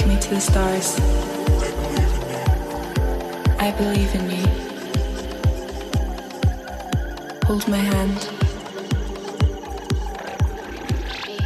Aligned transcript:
take 0.00 0.08
me 0.08 0.18
to 0.18 0.30
the 0.30 0.40
stars. 0.40 0.98
I 3.58 3.70
believe 3.72 4.14
in 4.14 4.30
you. 4.30 4.46
Hold 7.44 7.68
my 7.68 7.76
hand. 7.76 8.28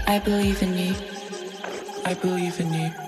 I 0.07 0.19
believe 0.21 0.63
in 0.63 0.77
you. 0.77 0.95
I 2.05 2.15
believe 2.15 2.61
in 2.61 2.73
you. 2.73 3.04